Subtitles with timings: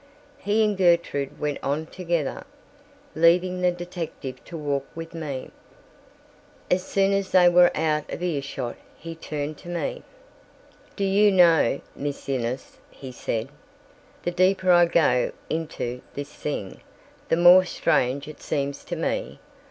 [0.39, 2.43] He and Gertrude went on together,
[3.13, 5.51] leaving the detective to walk with me.
[6.71, 10.01] As soon as they were out of earshot, he turned to me.
[10.95, 13.49] "Do you know, Miss Innes," he said,
[14.23, 16.81] "the deeper I go into this thing,
[17.29, 19.37] the more strange it seems to me.